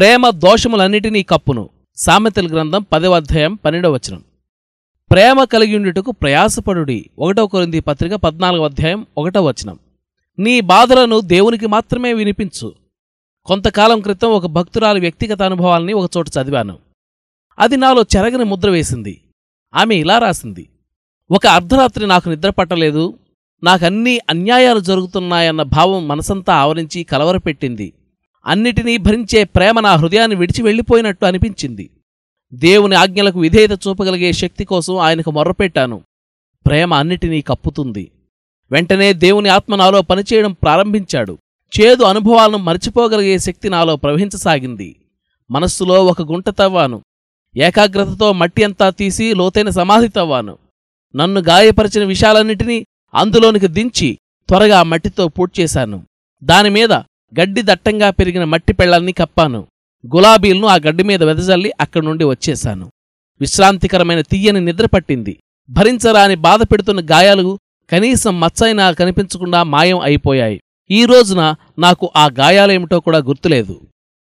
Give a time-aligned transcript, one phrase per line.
[0.00, 1.70] ప్రేమ దోషములన్నిటినీ కప్పును.
[1.96, 4.24] సామెతల గ్రంథం పదవ అధ్యాయం పన్నెండవ వచనం.
[5.10, 7.10] ప్రేమ కలిగి ఉండుటకు ప్రయాసపడుడి.
[7.18, 9.78] ఒకటవ కొరింది పత్రిక పద్నాలుగవ అధ్యాయం ఒకటవ వచనం.
[10.38, 12.74] నీ బాధలను దేవునికి మాత్రమే వినిపించు.
[13.44, 16.78] కొంతకాలం క్రితం ఒక భక్తురాలి వ్యక్తిగత అనుభవాల్ని ఒకచోట చదివాను.
[17.58, 19.20] అది నాలో చెరగని ముద్ర వేసింది.
[19.74, 20.68] ఆమె ఇలా రాసింది.
[21.30, 23.18] ఒక అర్ధరాత్రి నాకు నిద్ర పట్టలేదు.
[23.62, 27.92] నాకన్నీ అన్యాయాలు జరుగుతున్నాయన్న భావం మనసంతా ఆవరించి కలవరపెట్టింది.
[28.46, 31.90] అన్నిటినీ భరించే ప్రేమ నా హృదయాన్ని విడిచి వెళ్ళిపోయినట్టు అనిపించింది.
[32.54, 36.02] దేవుని ఆజ్ఞలకు విధేయత చూపగలిగే శక్తి కోసం ఆయనకు మొర్రపెట్టాను.
[36.66, 38.10] ప్రేమ అన్నిటినీ కప్పుతుంది.
[38.72, 41.38] వెంటనే దేవుని ఆత్మ నాలో పనిచేయడం ప్రారంభించాడు.
[41.80, 44.96] చేదు అనుభవాలను మర్చిపోగలిగే శక్తి నాలో ప్రవహించసాగింది.
[45.50, 47.02] మనస్సులో ఒక గుంట తవ్వాను.
[47.56, 50.58] ఏకాగ్రతతో మట్టి అంతా తీసి లోతైన సమాధి తవ్వాను.
[51.16, 56.06] నన్ను గాయపరిచిన విషయాలన్నిటినీ అందులోనికి దించి త్వరగా మట్టితో పూడ్చేశాను.
[56.44, 56.88] దానిమీద
[57.40, 59.66] గడ్డి దట్టంగా పెరిగిన మట్టి పెళ్ళల్ని కప్పాను.
[60.14, 62.90] గులాబీలను ఆ గడ్డి మీద వెదజల్లి అక్కడి నుండి వచ్చేశాను.
[63.40, 65.38] విశ్రాంతికరమైన తీయని నిద్ర పట్టింది.
[65.70, 67.58] భరించరాని బాధ పెడుతున్న గాయాలు
[67.90, 70.60] కనీసం మచ్చైనా కనిపించకుండా మాయం అయిపోయాయి.
[70.90, 73.80] ఈ రోజున నాకు ఆ గాయాలేమిటో కూడా గుర్తులేదు.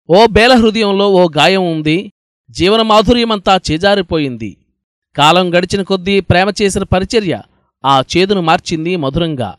[0.10, 2.12] ఓ బేల హృదయంలో ఓ గాయం ఉంది.
[2.50, 4.58] జీవన మాధుర్యమంతా చేజారిపోయింది.
[5.18, 7.42] కాలం గడిచిన కొద్దీ ప్రేమ చేసిన పరిచర్య
[7.86, 9.56] ఆ చేదును మార్చింది మధురంగా.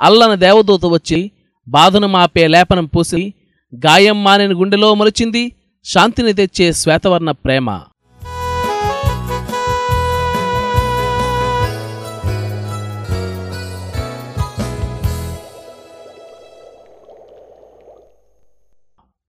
[0.00, 1.30] అల్లన దేవదూత వచ్చి
[1.68, 3.22] బాధను మాపే లేపనం పూసి
[3.72, 5.42] గాయం మానిన గుండెలో మొలిచింది
[5.84, 7.68] శాంతిని తెచ్చే శ్వేతవర్ణ ప్రేమ.